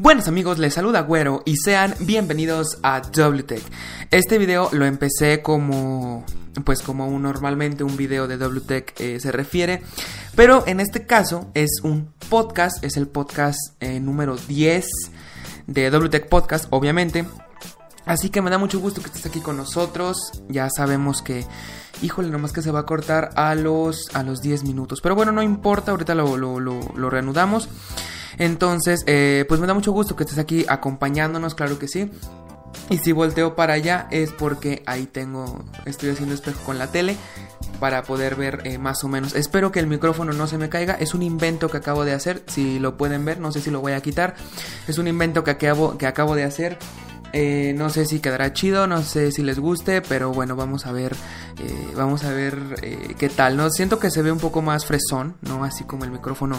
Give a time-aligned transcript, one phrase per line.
[0.00, 3.60] Buenos amigos, les saluda Güero y sean bienvenidos a WTech.
[4.12, 6.24] Este video lo empecé como
[6.64, 9.82] pues como un, normalmente un video de WTech eh, se refiere,
[10.36, 14.86] pero en este caso es un podcast, es el podcast eh, número 10
[15.66, 17.24] de WTech Podcast, obviamente.
[18.06, 20.16] Así que me da mucho gusto que estés aquí con nosotros.
[20.48, 21.44] Ya sabemos que,
[22.02, 25.00] híjole, nomás que se va a cortar a los, a los 10 minutos.
[25.00, 27.68] Pero bueno, no importa, ahorita lo, reanudamos.
[28.38, 32.10] Entonces, eh, pues me da mucho gusto que estés aquí acompañándonos, claro que sí.
[32.90, 37.16] Y si volteo para allá es porque ahí tengo, estoy haciendo espejo con la tele
[37.80, 39.34] para poder ver eh, más o menos.
[39.34, 40.94] Espero que el micrófono no se me caiga.
[40.94, 42.42] Es un invento que acabo de hacer.
[42.46, 44.34] Si lo pueden ver, no sé si lo voy a quitar.
[44.86, 46.78] Es un invento que acabo, que acabo de hacer.
[47.32, 50.92] Eh, no sé si quedará chido, no sé si les guste, pero bueno, vamos a
[50.92, 51.14] ver,
[51.58, 53.70] eh, vamos a ver eh, qué tal, ¿no?
[53.70, 55.64] Siento que se ve un poco más fresón, ¿no?
[55.64, 56.58] Así como el micrófono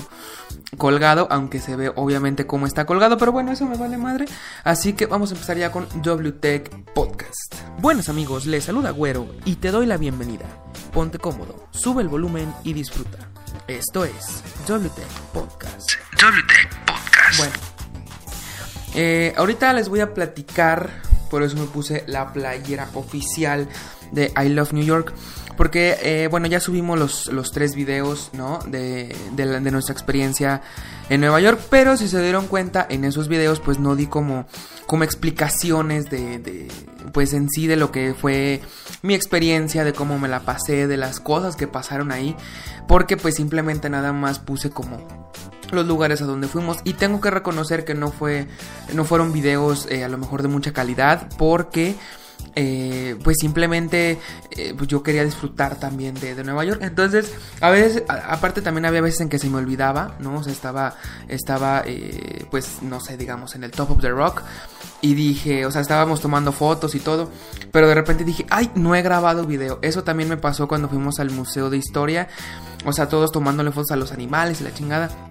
[0.78, 4.26] colgado, aunque se ve obviamente como está colgado, pero bueno, eso me vale madre.
[4.64, 7.56] Así que vamos a empezar ya con WTech Podcast.
[7.80, 10.46] Buenos amigos, les saluda Güero y te doy la bienvenida.
[10.94, 13.18] Ponte cómodo, sube el volumen y disfruta.
[13.68, 15.94] Esto es WTech Podcast.
[16.14, 17.38] WTech Podcast.
[17.38, 17.79] Bueno.
[18.96, 20.90] Eh, ahorita les voy a platicar,
[21.30, 23.68] por eso me puse la playera oficial
[24.12, 25.14] de I Love New York.
[25.60, 28.60] Porque, eh, bueno, ya subimos los, los tres videos, ¿no?
[28.66, 30.62] De, de, nuestra experiencia
[31.10, 31.60] en Nueva York.
[31.70, 34.46] Pero si se dieron cuenta, en esos videos, pues no di como,
[34.86, 36.70] como explicaciones de, de,
[37.12, 38.62] pues en sí, de lo que fue
[39.02, 42.38] mi experiencia, de cómo me la pasé, de las cosas que pasaron ahí.
[42.88, 45.30] Porque, pues simplemente nada más puse como
[45.72, 46.80] los lugares a donde fuimos.
[46.84, 48.48] Y tengo que reconocer que no fue
[48.94, 51.96] no fueron videos eh, a lo mejor de mucha calidad porque
[52.56, 54.18] eh, pues simplemente
[54.52, 56.82] eh, pues yo quería disfrutar también de, de, Nueva York.
[56.82, 60.54] Entonces a veces aparte también había veces en que se me olvidaba no o sea
[60.54, 60.96] estaba
[61.28, 61.84] estaba
[62.50, 64.42] pues no sé digamos en el top of the rock.
[65.02, 67.30] Y dije o sea estábamos tomando fotos y todo.
[67.72, 71.20] Pero de repente dije ay no he grabado video eso también me pasó cuando fuimos
[71.20, 72.28] al museo de historia.
[72.86, 75.29] O sea todos tomándole fotos a los animales y la chingada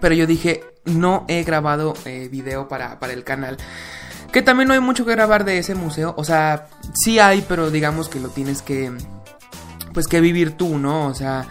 [0.00, 3.56] pero yo dije, no he grabado eh, video para, para el canal.
[4.32, 6.14] Que también no hay mucho que grabar de ese museo.
[6.16, 8.92] O sea, sí hay, pero digamos que lo tienes que.
[9.92, 11.06] Pues que vivir tú, ¿no?
[11.06, 11.46] O sea.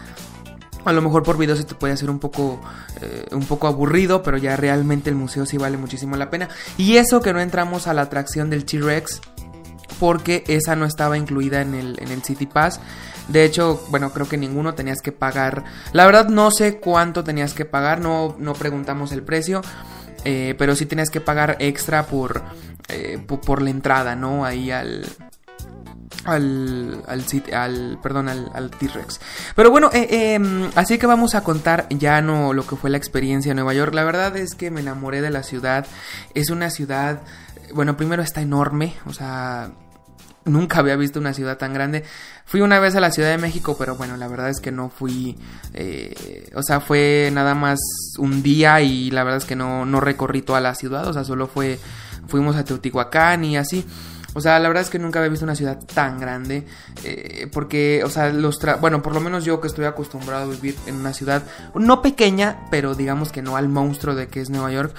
[0.83, 2.61] A lo mejor por video se te puede hacer un poco,
[3.01, 6.47] eh, un poco aburrido, pero ya realmente el museo sí vale muchísimo la pena.
[6.77, 9.19] Y eso que no entramos a la atracción del T-Rex,
[9.99, 12.79] porque esa no estaba incluida en el, en el City Pass.
[13.27, 15.63] De hecho, bueno, creo que ninguno tenías que pagar.
[15.93, 19.61] La verdad no sé cuánto tenías que pagar, no, no preguntamos el precio.
[20.27, 22.41] Eh, pero sí tenías que pagar extra por,
[22.87, 24.43] eh, por la entrada, ¿no?
[24.43, 25.05] Ahí al,
[26.23, 29.19] al, al, al perdón, al, al T-Rex.
[29.55, 32.97] Pero bueno, eh, eh, así que vamos a contar ya no lo que fue la
[32.97, 33.93] experiencia en Nueva York.
[33.93, 35.85] La verdad es que me enamoré de la ciudad.
[36.33, 37.21] Es una ciudad,
[37.73, 39.71] bueno, primero está enorme, o sea,
[40.45, 42.03] nunca había visto una ciudad tan grande.
[42.45, 44.89] Fui una vez a la Ciudad de México, pero bueno, la verdad es que no
[44.89, 45.37] fui,
[45.73, 47.79] eh, o sea, fue nada más
[48.17, 51.23] un día y la verdad es que no, no recorrí toda la ciudad, o sea,
[51.23, 51.79] solo fue,
[52.27, 53.85] fuimos a Teotihuacán y así.
[54.35, 56.65] O sea, la verdad es que nunca había visto una ciudad tan grande.
[57.05, 60.75] Eh, porque, o sea, los bueno, por lo menos yo que estoy acostumbrado a vivir
[60.87, 64.73] en una ciudad no pequeña, pero digamos que no al monstruo de que es Nueva
[64.73, 64.93] York.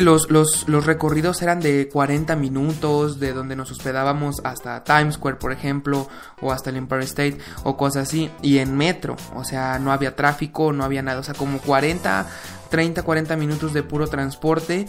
[0.00, 5.38] Los, los, los, recorridos eran de 40 minutos, de donde nos hospedábamos hasta Times Square,
[5.38, 6.08] por ejemplo,
[6.40, 10.14] o hasta el Empire State, o cosas así, y en metro, o sea, no había
[10.14, 12.26] tráfico, no había nada, o sea, como 40,
[12.70, 14.86] 30, 40 minutos de puro transporte.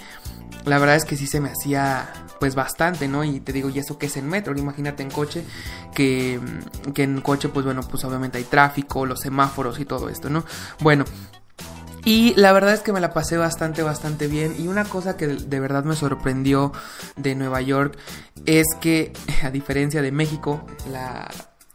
[0.66, 2.10] La verdad es que sí se me hacía
[2.40, 3.24] pues bastante, ¿no?
[3.24, 4.58] Y te digo, ¿y eso qué es en metro?
[4.58, 5.44] Imagínate en coche,
[5.94, 6.40] que,
[6.94, 10.44] que en coche pues bueno, pues obviamente hay tráfico, los semáforos y todo esto, ¿no?
[10.80, 11.06] Bueno,
[12.06, 14.56] y la verdad es que me la pasé bastante, bastante bien.
[14.58, 16.72] Y una cosa que de verdad me sorprendió
[17.16, 17.98] de Nueva York
[18.46, 21.30] es que, a diferencia de México, la,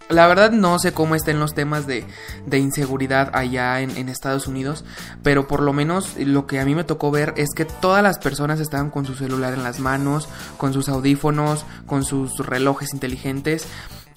[0.09, 2.05] la verdad no sé cómo estén los temas de,
[2.47, 4.85] de inseguridad allá en, en, Estados Unidos,
[5.23, 8.19] pero por lo menos lo que a mí me tocó ver es que todas las
[8.19, 13.67] personas estaban con su celular en las manos, con sus audífonos, con sus relojes inteligentes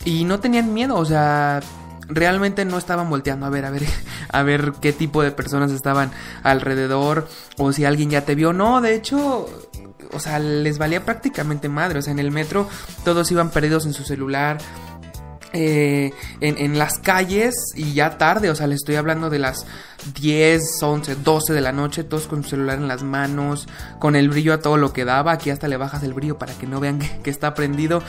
[0.05, 1.61] y no tenían miedo, o sea,
[2.07, 3.83] realmente no estaban volteando a ver, a ver,
[4.29, 6.11] a ver qué tipo de personas estaban
[6.43, 7.27] alrededor
[7.57, 8.53] o si alguien ya te vio.
[8.53, 9.47] No, de hecho,
[10.13, 11.99] o sea, les valía prácticamente madre.
[11.99, 12.67] O sea, en el metro
[13.03, 14.57] todos iban perdidos en su celular.
[15.53, 16.11] Eh,
[16.41, 19.65] en, las calles y ya tarde, o sea, les estoy hablando de las
[20.13, 23.67] 10, 11, 12 de la noche, todos con su celular en las manos,
[23.97, 26.53] con el brillo a todo lo que daba, aquí hasta le bajas el brillo para
[26.53, 28.03] que no vean que, que está prendido.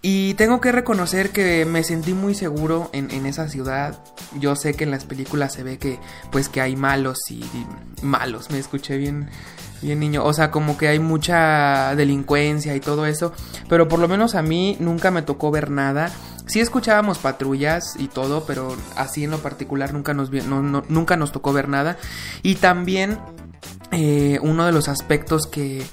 [0.00, 3.98] Y tengo que reconocer que me sentí muy seguro en, en, esa ciudad.
[4.38, 5.98] Yo sé que en las películas se ve que
[6.30, 7.44] pues que hay malos y,
[8.02, 8.50] malos.
[8.50, 9.28] Me escuché bien
[9.82, 10.24] bien niño.
[10.24, 13.32] O sea, como que hay mucha delincuencia y todo eso.
[13.68, 16.12] Pero por lo menos a mí nunca me tocó ver nada.
[16.46, 21.52] Sí escuchábamos patrullas y todo, pero así en lo particular nunca nos, nunca nos tocó
[21.52, 21.98] ver nada.
[22.42, 23.18] Y también
[23.90, 25.84] eh, uno de los aspectos que,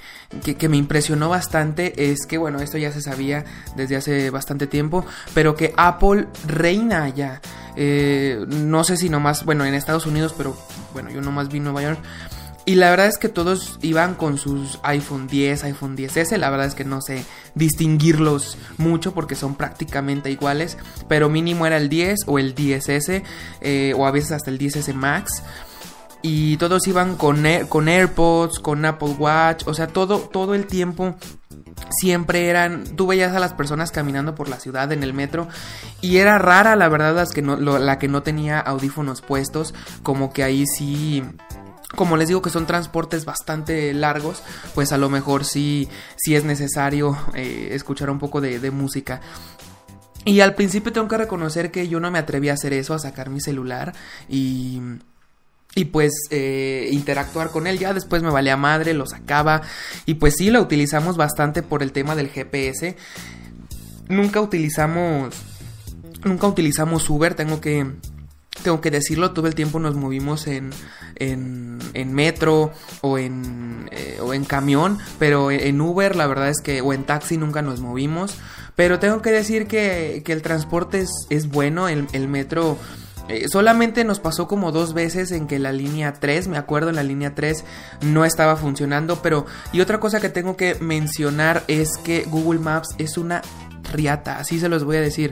[0.42, 3.46] que, me impresionó bastante es que, bueno, esto ya se sabía
[3.76, 7.42] desde hace bastante tiempo, pero que Apple reina allá.
[7.76, 10.58] Eh, no sé si nomás, bueno, en Estados Unidos, pero
[10.94, 12.00] bueno, yo nomás vi Nueva York.
[12.68, 16.36] Y la verdad es que todos iban con sus iPhone 10, iPhone 10S.
[16.38, 17.24] La verdad es que no sé
[17.54, 20.80] distinguirlos mucho porque son prácticamente iguales.
[21.08, 23.22] Pero mínimo era el 10 o el 10S
[23.62, 25.44] eh, o a veces hasta el 10S Max
[26.28, 31.16] y todos iban con, con AirPods, con Apple Watch, o sea, todo, todo el tiempo
[31.92, 35.48] siempre eran, tú veías a las personas caminando por la ciudad en el metro
[36.02, 40.34] y era rara la verdad las que no, la que no tenía audífonos puestos, como
[40.34, 41.24] que ahí sí
[41.96, 44.42] como les digo que son transportes bastante largos,
[44.74, 49.22] pues a lo mejor sí, sí es necesario eh, escuchar un poco de música.
[50.26, 53.00] Y al principio tengo que reconocer que yo no me atreví a hacer eso, a
[53.00, 53.94] sacar mi celular
[54.28, 54.82] y
[55.76, 57.78] y pues eh, interactuar con él.
[57.78, 59.62] Ya después me valía madre, lo sacaba
[60.06, 62.96] y pues sí, lo utilizamos bastante por el tema del GPS.
[64.08, 65.36] Nunca utilizamos,
[66.24, 67.92] nunca utilizamos Uber, tengo que,
[68.64, 70.72] tengo que decirlo, todo el tiempo nos movimos en,
[71.16, 76.62] en, en metro o en, eh, o en camión, pero en Uber la verdad es
[76.62, 78.36] que, o en taxi nunca nos movimos.
[78.76, 82.78] Pero tengo que decir que, que el transporte es, es bueno, el, el metro
[83.28, 86.96] eh, solamente nos pasó como dos veces en que la línea 3, me acuerdo, en
[86.96, 87.64] la línea 3
[88.02, 92.90] no estaba funcionando, pero y otra cosa que tengo que mencionar es que Google Maps
[92.98, 93.42] es una
[93.92, 95.32] riata, así se los voy a decir.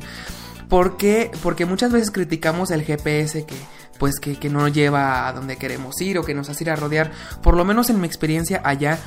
[0.69, 1.29] ¿Por qué?
[1.43, 3.55] Porque muchas veces criticamos el GPS que
[3.99, 6.75] pues que, que no lleva a donde queremos ir o que nos hace ir a
[6.75, 7.11] rodear.
[7.41, 8.97] Por lo menos en mi experiencia allá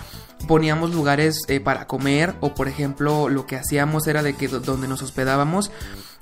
[0.46, 4.86] poníamos lugares eh, para comer o por ejemplo lo que hacíamos era de que donde
[4.86, 5.70] nos hospedábamos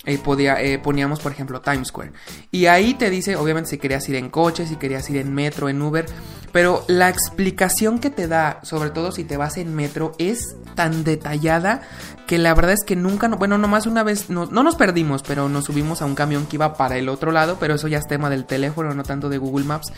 [0.07, 2.13] eh, podía, eh, poníamos por ejemplo Times Square.
[2.51, 5.69] Y ahí te dice obviamente si querías ir en coche si querías ir en metro
[5.69, 6.07] en Uber
[6.53, 11.05] pero la explicación que te da sobre todo si te vas en metro es tan
[11.05, 11.83] detallada
[12.27, 15.49] que la verdad es que nunca bueno nomás una vez no, no nos perdimos pero
[15.49, 18.07] nos subimos a un camión que iba para el otro lado pero eso ya es
[18.07, 19.93] tema del teléfono no tanto de Google Maps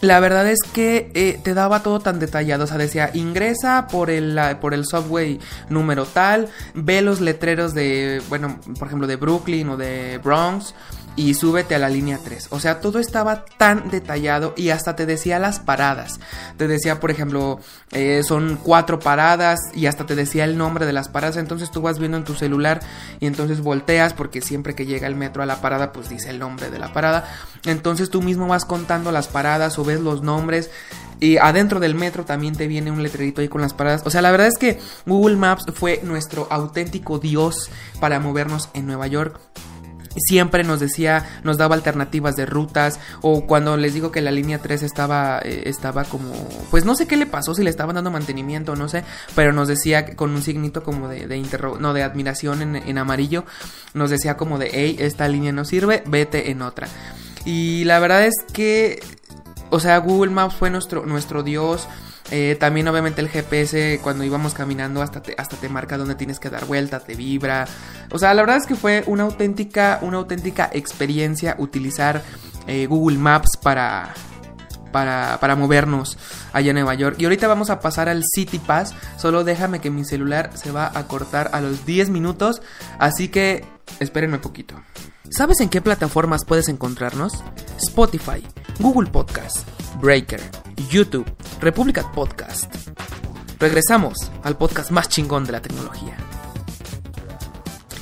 [0.00, 2.64] la verdad es que eh, te daba todo tan detallado.
[2.64, 8.22] O sea, decía, ingresa por el, por el subway número tal, ve los letreros de,
[8.28, 10.74] bueno, por ejemplo, de Brooklyn o de Bronx
[11.16, 12.48] y súbete a la línea 3.
[12.50, 16.18] O sea, todo estaba tan detallado y hasta te decía las paradas.
[16.56, 17.60] Te decía, por ejemplo,
[17.92, 21.36] eh, son cuatro paradas y hasta te decía el nombre de las paradas.
[21.36, 22.80] Entonces tú vas viendo en tu celular
[23.20, 26.38] y entonces volteas porque siempre que llega el metro a la parada pues dice el
[26.38, 27.28] nombre de la parada.
[27.64, 30.70] Entonces tú mismo vas contando las paradas o ves los nombres.
[31.20, 34.02] Y adentro del metro también te viene un letrerito ahí con las paradas.
[34.04, 37.70] O sea, la verdad es que Google Maps fue nuestro auténtico dios
[38.00, 39.40] para movernos en Nueva York
[40.16, 44.58] siempre nos decía, nos daba alternativas de rutas o cuando les digo que la línea
[44.58, 46.32] 3 estaba eh, estaba como
[46.70, 49.68] pues no sé qué le pasó si le estaban dando mantenimiento, no sé, pero nos
[49.68, 51.42] decía con un signito como de, de
[51.80, 53.44] no de admiración en, en, amarillo,
[53.92, 56.88] nos decía como de, hey, esta línea no sirve, vete en otra.
[57.44, 59.00] Y la verdad es que
[59.70, 61.88] o sea, Google Maps fue nuestro nuestro dios
[62.36, 66.40] eh, también obviamente el GPS cuando íbamos caminando hasta te, hasta te marca dónde tienes
[66.40, 67.64] que dar vuelta, te vibra.
[68.10, 72.22] O sea, la verdad es que fue una auténtica, una auténtica experiencia utilizar
[72.66, 74.14] eh, Google Maps para,
[74.90, 76.18] para, para, movernos
[76.52, 77.14] allá en Nueva York.
[77.20, 78.96] Y ahorita vamos a pasar al City Pass.
[79.16, 82.62] Solo déjame que mi celular se va a cortar a los 10 minutos.
[82.98, 83.64] Así que
[84.00, 84.74] espérenme poquito.
[85.30, 87.42] ¿Sabes en qué plataformas puedes encontrarnos?
[87.78, 88.46] Spotify,
[88.78, 89.66] Google Podcast,
[90.00, 90.40] Breaker,
[90.90, 91.24] YouTube,
[91.60, 92.72] República Podcast.
[93.58, 96.14] Regresamos al podcast más chingón de la tecnología.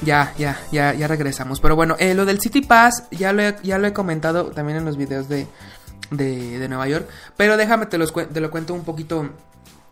[0.04, 1.60] Ya, ya, ya, ya regresamos.
[1.60, 4.78] Pero bueno, eh, lo del City Pass ya lo, he, ya lo he comentado también
[4.78, 5.46] en los videos de,
[6.10, 7.08] de, de Nueva York.
[7.36, 9.30] Pero déjame, te, los, te lo cuento un poquito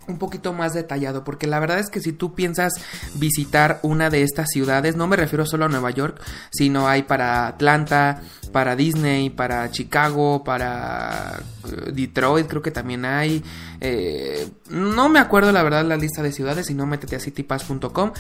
[0.09, 2.75] un poquito más detallado, porque la verdad es que si tú piensas
[3.15, 7.47] visitar una de estas ciudades, no me refiero solo a Nueva York, sino hay para
[7.47, 13.43] Atlanta, para Disney, para Chicago, para eh, Detroit, creo que también hay.
[13.81, 18.13] Eh, no me acuerdo la verdad la lista de ciudades, si no métete a citypass.com.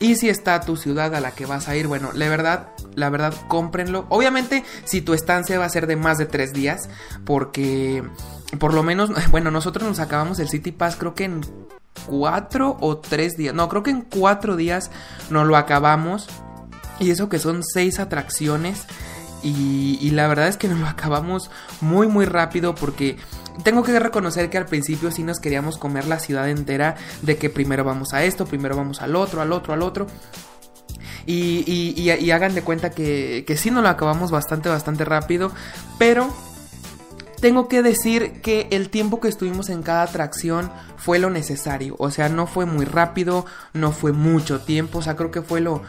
[0.00, 3.10] Y si está tu ciudad a la que vas a ir, bueno, la verdad, la
[3.10, 4.06] verdad, cómprenlo.
[4.10, 6.88] Obviamente, si tu estancia va a ser de más de tres días,
[7.24, 8.04] porque
[8.58, 11.40] por lo menos, bueno, nosotros nos acabamos el City Pass creo que en
[12.06, 13.54] cuatro o tres días.
[13.54, 14.90] No, creo que en cuatro días
[15.30, 16.28] nos lo acabamos.
[16.98, 18.84] Y eso que son seis atracciones.
[19.42, 21.48] Y, la verdad es que nos lo acabamos
[21.80, 23.16] muy muy rápido porque
[23.62, 27.48] tengo que reconocer que al principio sí nos queríamos comer la ciudad entera de que
[27.48, 30.08] primero vamos a esto, primero vamos al otro, al otro, al otro.
[31.24, 35.52] Y, hagan de cuenta que, que sí nos lo acabamos bastante, bastante rápido.
[35.98, 36.32] Pero
[37.40, 41.94] tengo que decir que el tiempo que estuvimos en cada atracción fue lo necesario.
[41.98, 44.98] O sea, no fue muy rápido, no fue mucho tiempo.
[44.98, 45.82] O sea, creo que fue lo,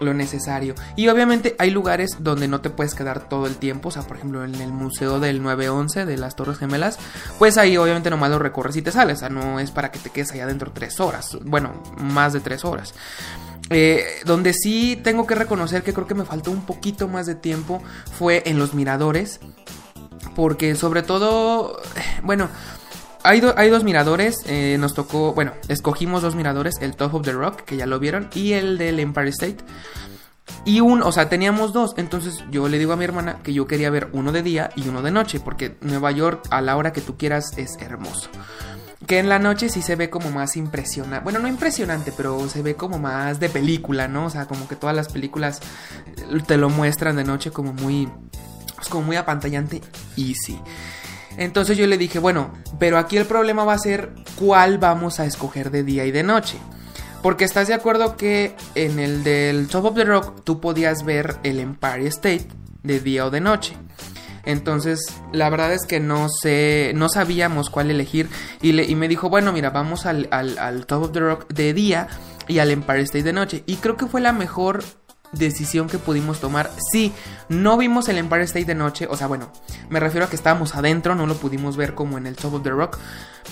[0.00, 0.74] lo necesario.
[0.96, 3.88] Y obviamente hay lugares donde no te puedes quedar todo el tiempo.
[3.88, 6.98] O sea, por ejemplo, en el Museo del 911 de las Torres Gemelas.
[7.38, 9.18] Pues ahí obviamente nomás lo recorres y te sales.
[9.18, 11.36] O sea, no es para que te quedes allá dentro tres horas.
[11.42, 12.94] Bueno, más de tres horas.
[13.70, 17.34] Eh, donde sí tengo que reconocer que creo que me faltó un poquito más de
[17.34, 17.82] tiempo
[18.18, 19.40] fue en los miradores.
[20.34, 21.80] Porque sobre todo,
[22.22, 22.48] bueno,
[23.22, 27.32] hay, hay dos miradores, eh, nos tocó, bueno, escogimos dos miradores, el Top of the
[27.32, 29.58] Rock, que ya lo vieron, y el del Empire State.
[30.66, 33.66] Y un, o sea, teníamos dos, entonces yo le digo a mi hermana que yo
[33.66, 36.92] quería ver uno de día y uno de noche, porque Nueva York a la hora
[36.92, 38.28] que tú quieras es hermoso.
[39.06, 41.24] Que en la noche sí se ve como más impresionante.
[41.24, 44.26] Bueno, no impresionante, pero se ve como más de película, ¿no?
[44.26, 45.60] O sea, como que todas las películas
[46.46, 48.08] te lo muestran de noche como muy
[48.84, 49.80] pues, como muy apantallante
[50.16, 50.58] y sí.
[51.36, 55.26] Entonces yo le dije, bueno, pero aquí el problema va a ser cuál vamos a
[55.26, 56.58] escoger de día y de noche.
[57.22, 61.36] Porque estás de acuerdo que en el del Top of the Rock tú podías ver
[61.42, 62.48] el Empire State
[62.82, 63.74] de día o de noche.
[64.44, 65.00] Entonces,
[65.32, 68.28] la verdad es que no sé, no sabíamos cuál elegir.
[68.60, 71.48] Y, le, y me dijo, bueno, mira, vamos al, al, al Top of the Rock
[71.48, 72.08] de día
[72.46, 73.62] y al Empire State de noche.
[73.64, 74.84] Y creo que fue la mejor
[75.34, 76.70] decisión que pudimos tomar.
[76.90, 77.12] Sí,
[77.48, 79.50] no vimos el Empire State de noche, o sea, bueno,
[79.88, 82.62] me refiero a que estábamos adentro, no lo pudimos ver como en el Top of
[82.62, 82.98] the Rock,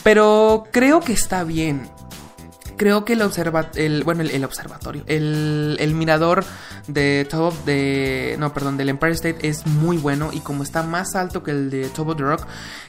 [0.02, 1.90] pero creo que está bien
[2.82, 3.22] creo que el,
[3.76, 6.44] el bueno, el, observatorio, el, el, mirador
[6.88, 11.14] de Top de, no, perdón, del Empire State es muy bueno y como está más
[11.14, 12.44] alto que el de Top of the Rock,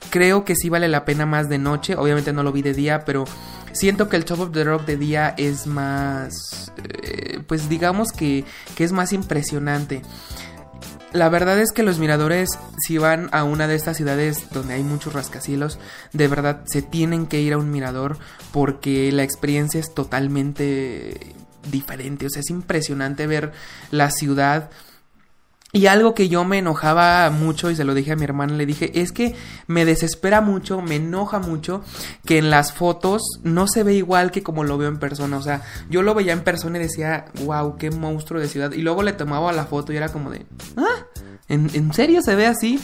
[0.09, 1.95] creo que sí vale la pena más de noche.
[1.95, 3.25] Obviamente no lo vi de día, pero
[3.73, 8.45] siento que el Top of the Rock de día es más, eh, pues digamos que,
[8.75, 10.01] que es más impresionante.
[11.11, 12.49] La verdad es que los miradores,
[12.87, 15.77] si van a una de estas ciudades donde hay muchos rascacielos,
[16.11, 18.17] de verdad se tienen que ir a un mirador
[18.51, 21.35] porque la experiencia es totalmente
[21.71, 22.25] diferente.
[22.25, 23.51] O sea, es impresionante ver
[23.91, 24.71] la ciudad
[25.75, 28.67] y algo que yo me enojaba mucho y se lo dije a mi hermana, le
[28.67, 31.81] dije, es que me desespera mucho, me enoja mucho
[32.25, 35.35] que en las fotos no se ve igual que como lo veo en persona.
[35.35, 38.71] O sea, yo lo veía en persona y decía, wow, qué monstruo de ciudad.
[38.73, 40.45] Y luego le tomaba la foto y era como de,
[40.77, 41.07] ah,
[41.49, 42.79] ¿en, serio se ve así?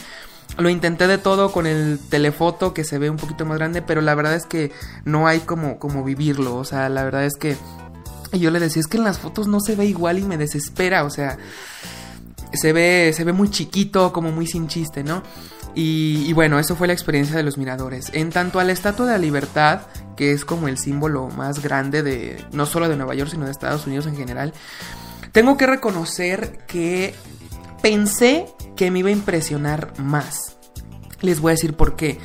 [0.58, 4.00] Lo intenté de todo con el telefoto que se ve un poquito más grande, pero
[4.00, 4.72] la verdad es que
[5.04, 6.56] no hay como, como vivirlo.
[6.56, 7.56] O sea, la verdad es que...
[8.32, 10.38] Y yo le decía, es que en las fotos no se ve igual y me
[10.38, 11.04] desespera.
[11.04, 11.38] O sea
[12.52, 15.22] se ve, se ve muy chiquito, como muy sin chiste, ¿no?
[15.74, 18.10] Y, bueno, eso fue la experiencia de los miradores.
[18.12, 19.82] En tanto a la Estatua de la Libertad,
[20.16, 23.52] que es como el símbolo más grande de, no solo de Nueva York, sino de
[23.52, 24.52] Estados Unidos en general,
[25.32, 27.14] tengo que reconocer que
[27.82, 30.56] pensé que me iba a impresionar más.
[31.20, 32.18] Les voy a decir por qué.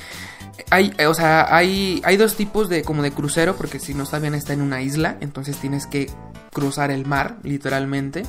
[0.72, 4.34] Hay, o sea, hay, hay dos tipos de como de crucero, porque si no bien
[4.34, 6.10] está en una isla, entonces tienes que
[6.51, 8.24] cruzar el mar, literalmente.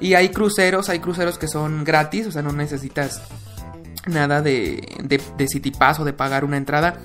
[0.00, 3.22] Y hay cruceros, hay cruceros que son gratis, o sea, no necesitas
[4.06, 6.98] nada de, de, City Pass o de pagar una entrada.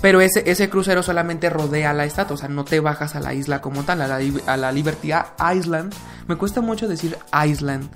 [0.00, 3.32] Pero ese, ese crucero solamente rodea la estatua, o sea, no te bajas a la
[3.32, 5.12] isla como tal, a la, a la Liberty
[5.54, 5.94] Island.
[6.26, 7.88] Me cuesta mucho decir Island,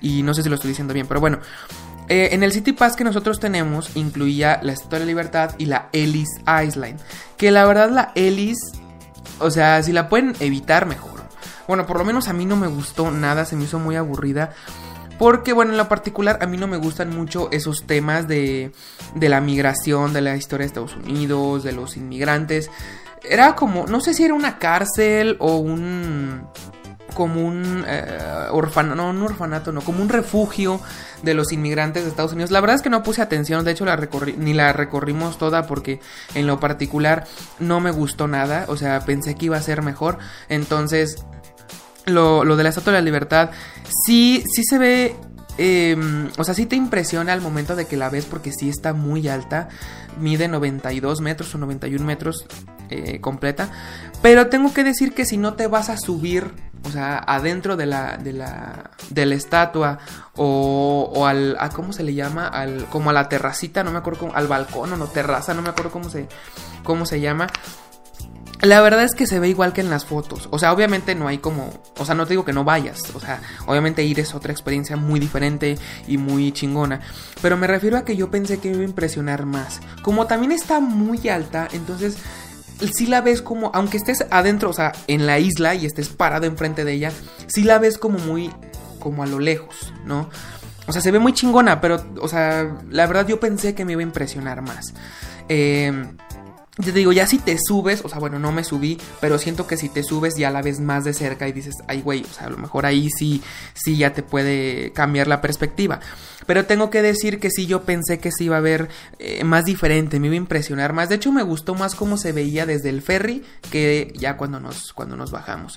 [0.00, 1.38] y no sé si lo estoy diciendo bien, pero bueno.
[2.08, 5.66] Eh, en el City Pass que nosotros tenemos incluía la Estatua de la Libertad y
[5.66, 6.98] la Ellis Island.
[7.36, 8.58] Que la verdad la Ellis,
[9.38, 11.09] o sea, si la pueden evitar mejor.
[11.68, 14.50] Bueno, por lo menos a mí no me gustó nada, se me hizo muy aburrida.
[15.18, 18.72] Porque, bueno, en lo particular a mí no me gustan mucho esos temas de,
[19.14, 22.70] de la migración, de la historia de Estados Unidos, de los inmigrantes.
[23.22, 26.48] Era como, no sé si era una cárcel o un
[27.14, 30.80] como un eh, orfanato, no, un orfanato, no, como un refugio
[31.22, 32.50] de los inmigrantes de Estados Unidos.
[32.50, 35.66] La verdad es que no puse atención, de hecho la recorri ni la recorrimos toda
[35.66, 36.00] porque
[36.34, 37.26] en lo particular
[37.58, 41.24] no me gustó nada, o sea, pensé que iba a ser mejor, entonces
[42.14, 43.50] lo, lo de la Estatua de la Libertad,
[44.06, 45.16] sí, sí se ve
[45.58, 48.92] em, o sea, sí te impresiona al momento de que la ves porque sí está
[48.92, 49.68] muy alta.
[50.18, 52.46] Mide 92 metros o 91 metros
[52.88, 53.70] eh, completa.
[54.22, 56.52] Pero tengo que decir que si no te vas a subir,
[56.84, 59.98] o sea, adentro de la, de la, de la estatua
[60.34, 62.48] o, o al, a, ¿cómo se le llama?
[62.48, 65.62] Al, como a la terracita, no me acuerdo, cómo, al balcón o no, terraza, no
[65.62, 66.26] me acuerdo cómo se,
[66.82, 67.46] cómo se llama
[68.62, 70.48] La verdad es que se ve igual que en las fotos.
[70.50, 71.70] O sea, obviamente no hay como.
[71.98, 73.02] O sea, no te digo que no vayas.
[73.14, 77.00] O sea, obviamente ir es otra experiencia muy diferente y muy chingona.
[77.40, 79.80] Pero me refiero a que yo pensé que me iba a impresionar más.
[80.02, 82.18] Como también está muy alta, entonces
[82.94, 86.46] si la ves como, aunque estés adentro, o sea, en la isla y estés parado
[86.46, 87.12] enfrente de ella,
[87.46, 88.50] si la ves como muy,
[88.98, 90.30] como a lo lejos, ¿no?
[90.86, 93.92] O sea, se ve muy chingona, pero, o sea, la verdad yo pensé que me
[93.92, 94.94] iba a impresionar más.
[95.48, 95.92] Eh,
[96.76, 99.76] te digo, ya si te subes, o sea, bueno, no me subí, pero siento que
[99.76, 102.46] si te subes ya la ves más de cerca y dices, ay, güey, o sea,
[102.46, 103.42] a lo mejor ahí sí,
[103.74, 106.00] sí ya te puede cambiar la perspectiva.
[106.46, 109.64] Pero tengo que decir que sí, yo pensé que se iba a ver eh, más
[109.64, 111.08] diferente, me iba a impresionar más.
[111.08, 114.92] De hecho, me gustó más cómo se veía desde el ferry que ya cuando nos,
[114.92, 115.76] cuando nos bajamos.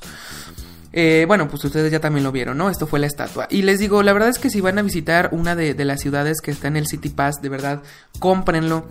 [0.95, 2.69] Eh, bueno, pues ustedes ya también lo vieron, ¿no?
[2.69, 3.47] Esto fue la estatua.
[3.49, 6.01] Y les digo, la verdad es que si van a visitar una de, de las
[6.01, 7.81] ciudades que está en el City Pass, de verdad,
[8.19, 8.87] cómprenlo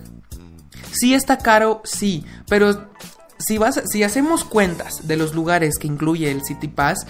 [0.91, 2.89] Sí está caro, sí, pero
[3.39, 7.07] si, vas, si hacemos cuentas de los lugares que incluye el City Pass,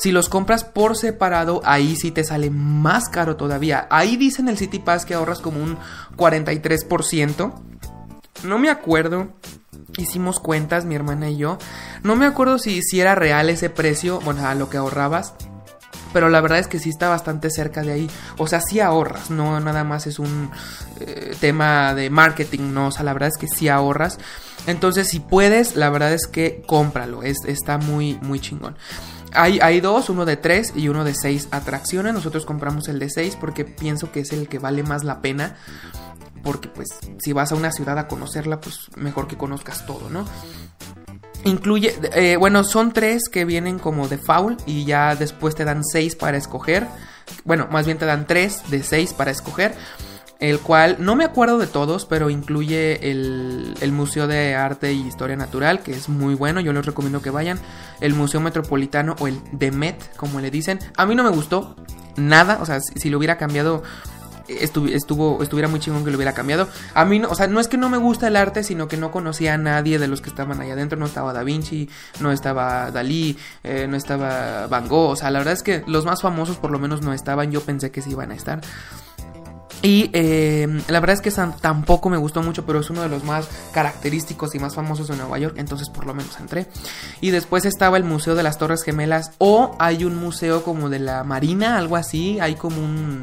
[0.00, 3.86] si los compras por separado, ahí sí te sale más caro todavía.
[3.90, 5.76] Ahí dicen el City Pass que ahorras como un
[6.16, 7.52] 43%.
[8.44, 9.28] No me acuerdo.
[9.98, 11.58] Hicimos cuentas, mi hermana y yo.
[12.02, 15.34] No me acuerdo si, si era real ese precio, bueno, a lo que ahorrabas.
[16.12, 18.10] Pero la verdad es que sí está bastante cerca de ahí.
[18.38, 20.50] O sea, sí ahorras, no nada más es un
[21.00, 22.88] eh, tema de marketing, no.
[22.88, 24.18] O sea, la verdad es que sí ahorras.
[24.66, 27.22] Entonces, si puedes, la verdad es que cómpralo.
[27.22, 28.76] Es, está muy, muy chingón.
[29.32, 32.12] Hay, hay, dos, uno de tres y uno de seis atracciones.
[32.12, 35.56] Nosotros compramos el de seis porque pienso que es el que vale más la pena.
[36.42, 36.88] Porque pues
[37.18, 40.24] si vas a una ciudad a conocerla, pues mejor que conozcas todo, ¿no?
[41.44, 45.84] Incluye, eh, bueno, son tres que vienen como de foul y ya después te dan
[45.84, 46.86] seis para escoger.
[47.44, 49.74] Bueno, más bien te dan tres de seis para escoger.
[50.38, 55.06] El cual no me acuerdo de todos, pero incluye el, el, Museo de Arte y
[55.06, 57.58] Historia Natural, que es muy bueno, yo les recomiendo que vayan.
[58.00, 60.78] El Museo Metropolitano o el DEMET, como le dicen.
[60.96, 61.76] A mí no me gustó
[62.16, 63.82] nada, o sea, si, si lo hubiera cambiado
[64.58, 66.68] estuvo, estuviera muy chingón que lo hubiera cambiado.
[66.94, 68.96] A mí, no, o sea, no es que no me gusta el arte, sino que
[68.96, 70.98] no conocía a nadie de los que estaban ahí adentro.
[70.98, 71.88] No estaba Da Vinci,
[72.20, 75.10] no estaba Dalí, eh, no estaba Van Gogh.
[75.10, 77.50] O sea, la verdad es que los más famosos por lo menos no estaban.
[77.50, 78.60] Yo pensé que sí iban a estar.
[79.82, 83.24] Y eh, la verdad es que tampoco me gustó mucho, pero es uno de los
[83.24, 86.66] más característicos y más famosos de Nueva York, entonces por lo menos entré.
[87.20, 90.98] Y después estaba el Museo de las Torres Gemelas o hay un museo como de
[90.98, 93.22] la Marina, algo así, hay como un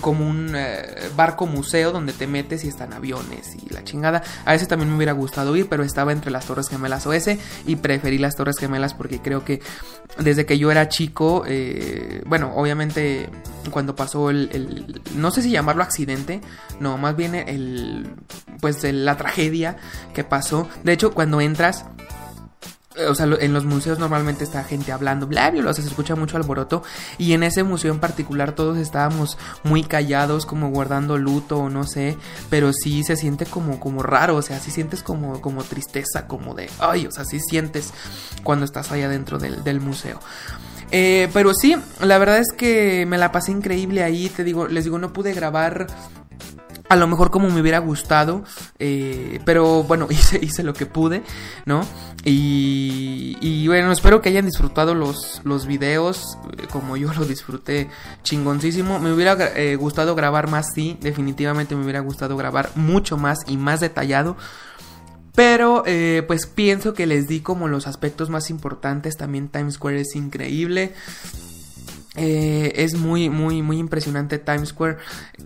[0.00, 4.22] como un eh, barco museo donde te metes y están aviones y la chingada.
[4.44, 7.38] A ese también me hubiera gustado ir, pero estaba entre las Torres Gemelas o ese
[7.66, 9.60] y preferí las Torres Gemelas porque creo que
[10.18, 13.28] desde que yo era chico, eh, bueno, obviamente
[13.70, 16.40] cuando pasó el, no sé si llamarlo accidente,
[16.80, 18.08] no, más bien el,
[18.60, 19.76] pues la tragedia
[20.14, 20.68] que pasó.
[20.84, 21.84] De hecho, cuando entras
[23.08, 26.36] o sea, en los museos normalmente está gente hablando, bla, bla, bla, se escucha mucho
[26.36, 26.82] alboroto.
[27.18, 31.84] Y en ese museo en particular todos estábamos muy callados, como guardando luto o no
[31.84, 32.16] sé.
[32.50, 36.54] Pero sí se siente como, como raro, o sea, sí sientes como, como tristeza, como
[36.54, 37.92] de, ay, o sea, sí sientes
[38.42, 40.20] cuando estás allá dentro del, del museo.
[40.92, 44.84] Eh, pero sí, la verdad es que me la pasé increíble ahí, te digo, les
[44.84, 45.88] digo, no pude grabar
[46.88, 48.44] a lo mejor como me hubiera gustado,
[48.78, 51.22] eh, pero bueno, hice, hice lo que pude,
[51.64, 51.82] ¿no?
[52.24, 57.88] Y, bueno, espero que hayan disfrutado los, los videos eh, como yo lo disfruté
[58.24, 58.98] chingoncísimo.
[58.98, 63.56] Me hubiera eh, gustado grabar más, sí, definitivamente me hubiera gustado grabar mucho más y
[63.56, 64.36] más detallado.
[65.34, 65.84] Pero
[66.26, 69.18] pues pienso que les di como los aspectos más importantes.
[69.18, 70.94] También Times Square es increíble.
[72.16, 74.96] Eh, es muy, muy, muy impresionante Times Square.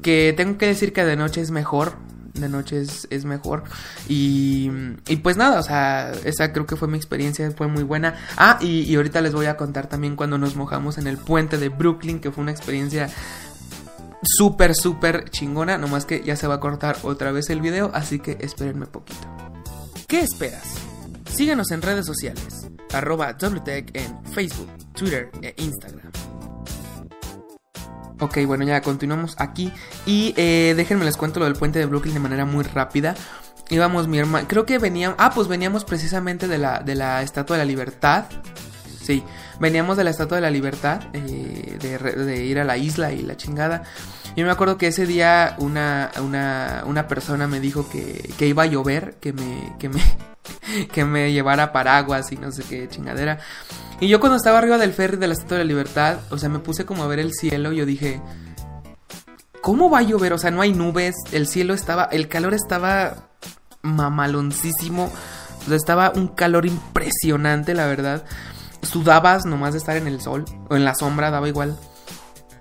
[0.03, 1.95] Que tengo que decir que de noche es mejor.
[2.35, 3.65] De noche es, mejor.
[4.09, 4.71] Y,
[5.09, 8.15] y, pues nada, o sea, esa creo que fue mi experiencia, fue muy buena.
[8.37, 11.59] Ah, y, y ahorita les voy a contar también cuando nos mojamos en el puente
[11.59, 13.11] de Brooklyn, que fue una experiencia
[14.23, 15.77] súper, súper chingona.
[15.77, 19.29] Nomás que ya se va a cortar otra vez el video, así que espérenme poquito.
[20.07, 20.75] ¿Qué esperas?
[21.33, 26.11] Síguenos en redes sociales, arroba WTEC en Facebook, Twitter e Instagram.
[28.21, 29.73] Ok, bueno, ya continuamos aquí.
[30.07, 33.15] Y eh, déjenme les cuento lo del puente de Brooklyn de manera muy rápida.
[33.71, 34.47] Íbamos mi hermano.
[34.47, 35.17] Creo que veníamos.
[35.19, 38.25] Ah, pues veníamos precisamente de la, de la Estatua de la Libertad.
[39.03, 39.23] Sí,
[39.59, 41.01] veníamos de la Estatua de la Libertad.
[41.15, 43.85] Eh, de, ir a la isla y la chingada.
[44.37, 48.65] Yo me acuerdo que ese día una, una, una persona me dijo que, que iba
[48.65, 49.15] a llover.
[49.21, 50.01] Que me, que me,
[50.93, 53.39] que me llevara paraguas y no sé qué chingadera.
[54.01, 56.49] Y yo cuando estaba arriba del ferry de la Estatua de la Libertad, o sea,
[56.49, 58.23] me puse como a ver el cielo y yo dije,
[59.61, 60.33] ¿cómo va a llover?
[60.33, 63.29] O sea, no hay nubes, el cielo estaba, el calor estaba
[63.83, 65.11] mamaloncísimo.
[65.69, 68.25] O estaba un calor impresionante, la verdad.
[68.83, 71.79] Sudabas nomás de estar en el sol o en la sombra, daba igual.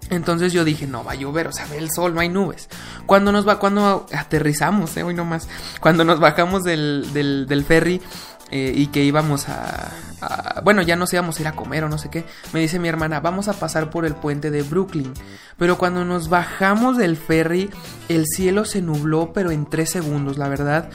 [0.09, 2.69] Entonces yo dije, no va a llover, o sea, ve el sol, no hay nubes.
[3.05, 5.47] Cuando nos va, cuando aterrizamos, eh, hoy nomás,
[5.79, 8.01] cuando nos bajamos del, del, ferry
[8.49, 9.91] eh, y que íbamos a,
[10.63, 12.87] bueno, ya nos íbamos a ir a comer o no sé qué, me dice mi
[12.87, 15.13] hermana, vamos a pasar por el puente de Brooklyn.
[15.57, 17.69] Pero cuando nos bajamos del ferry,
[18.07, 20.89] el cielo se nubló, pero en tres segundos, la verdad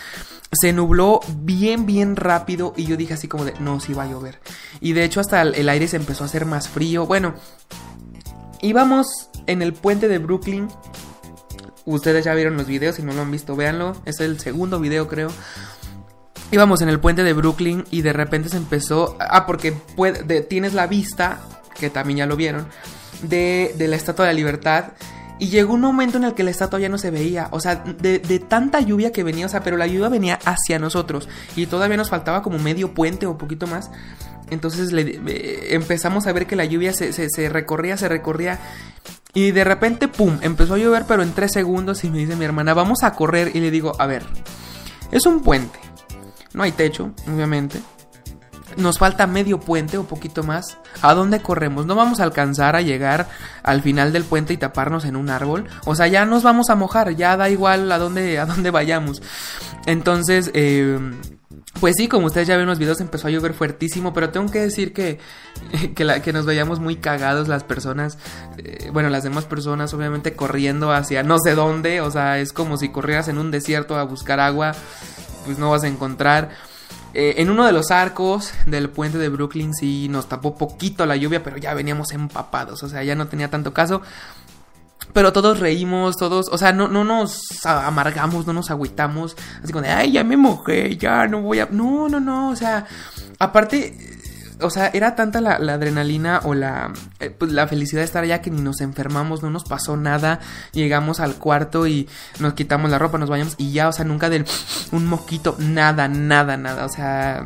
[0.53, 4.07] se nubló bien, bien rápido y yo dije así como de, no, sí va a
[4.07, 4.39] llover.
[4.81, 7.07] Y de hecho hasta el aire se empezó a hacer más frío.
[7.07, 7.35] Bueno,
[8.65, 10.69] íbamos en el puente de Brooklyn.
[11.85, 13.95] Ustedes ya vieron los videos, si no lo han visto, véanlo.
[14.07, 15.29] Es el segundo video, creo.
[16.51, 19.17] Íbamos en el puente de Brooklyn y de repente se empezó...
[19.21, 19.73] Ah, porque
[20.49, 21.41] tienes la vista,
[21.79, 22.67] que también ya lo vieron,
[23.23, 24.93] de la Estatua de la Libertad.
[25.39, 27.49] Y llegó un momento en el que la estatua ya no se veía.
[27.51, 28.19] O sea, de,
[28.49, 31.29] tanta lluvia que venía, o sea, pero la lluvia venía hacia nosotros.
[31.57, 33.91] Y todavía nos faltaba como medio puente o poquito más.
[34.51, 38.61] Entonces eh, empezamos a ver que la lluvia se, se, recorría, se recorría.
[39.33, 40.39] Y de repente, ¡pum!
[40.43, 42.05] Empezó a llover, pero en tres segundos.
[42.05, 43.51] Y me dice mi hermana, vamos a correr.
[43.55, 44.25] Y le digo, a ver,
[45.11, 45.79] es un puente.
[46.53, 47.81] No hay techo, obviamente.
[48.77, 50.79] Nos falta medio puente o poquito más.
[51.03, 51.87] ¿A dónde corremos?
[51.87, 53.29] No vamos a alcanzar a llegar
[53.63, 55.67] al final del puente y taparnos en un árbol.
[55.85, 57.15] O sea, ya nos vamos a mojar.
[57.15, 59.23] Ya da igual a dónde, a dónde vayamos.
[59.87, 60.99] Entonces, eh,
[61.81, 64.51] pues sí, como ustedes ya ven en los videos, empezó a llover fuertísimo, pero tengo
[64.51, 65.19] que decir que,
[65.95, 68.19] que, nos veíamos muy cagados las personas,
[68.59, 72.77] eh, bueno, las demás personas obviamente corriendo hacia no sé dónde, o sea, es como
[72.77, 74.73] si corrieras en un desierto a buscar agua,
[75.45, 76.51] pues no vas a encontrar.
[77.15, 81.15] Eh, en uno de los arcos del puente de Brooklyn sí nos tapó poquito la
[81.15, 84.03] lluvia, pero ya veníamos empapados, o sea, ya no tenía tanto caso.
[85.13, 89.85] Pero todos reímos, todos, o sea, no, no nos amargamos, no nos agüitamos, así como
[89.85, 91.69] de, ay, ya me mojé, ya no voy a...
[91.71, 92.85] No, no, no, o sea,
[93.39, 94.14] aparte,
[94.61, 98.41] o sea, era tanta la, adrenalina o la, eh, pues, la felicidad de estar allá
[98.41, 100.41] que ni nos enfermamos, no nos pasó nada.
[100.73, 102.09] Llegamos al cuarto y
[102.41, 104.45] nos quitamos la ropa, nos bañamos y ya, o sea, nunca del
[104.93, 106.85] un moquito, nada, nada, nada.
[106.85, 107.45] O sea,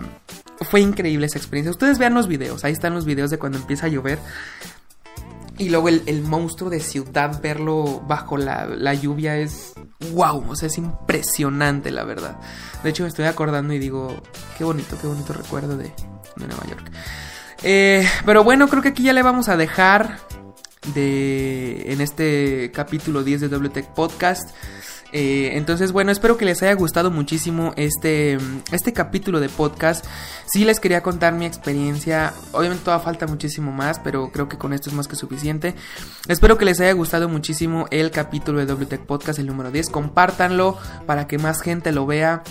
[0.61, 1.71] fue increíble esa experiencia.
[1.71, 4.19] Ustedes vean los videos, ahí están los videos de cuando empieza a llover.
[5.57, 9.73] Y luego el, el, monstruo de ciudad, verlo bajo la, la, lluvia es
[10.13, 12.37] wow, o sea, es impresionante, la verdad.
[12.85, 14.23] De hecho, me estoy acordando y digo,
[14.57, 15.93] qué bonito, qué bonito recuerdo de,
[16.39, 16.91] de Nueva York.
[17.63, 20.19] Eh, pero bueno, creo que aquí ya le vamos a dejar
[20.95, 24.51] de en este capítulo 10 de WTech Podcast.
[25.13, 28.39] Eh, entonces, bueno, espero que les haya gustado muchísimo este,
[28.73, 30.05] este capítulo de podcast.
[30.47, 32.35] Sí les quería contar mi experiencia.
[32.53, 35.75] Obviamente todavía falta muchísimo más, pero creo que con esto es más que suficiente.
[36.29, 39.89] Espero que les haya gustado muchísimo el capítulo de WTech Podcast, el número 10.
[39.89, 42.43] Compártanlo para que más gente lo vea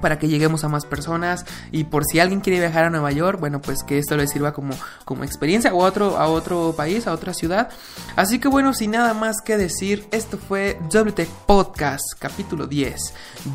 [0.00, 3.40] para que lleguemos a más personas y por si alguien quiere viajar a Nueva York,
[3.40, 7.06] bueno, pues que esto les sirva como, como experiencia o a otro, a otro país,
[7.06, 7.68] a otra ciudad.
[8.16, 12.96] Así que bueno, sin nada más que decir, esto fue WTech Podcast, capítulo 10.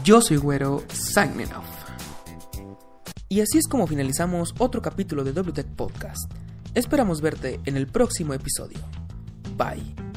[0.03, 1.49] Yo soy Güero, signing.
[3.29, 6.31] Y así es como finalizamos otro capítulo de WTech Podcast.
[6.73, 8.79] Esperamos verte en el próximo episodio.
[9.55, 10.08] Bye.